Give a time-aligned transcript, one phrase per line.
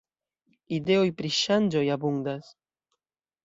[0.77, 2.53] Ideoj pri ŝanĝoj abundas.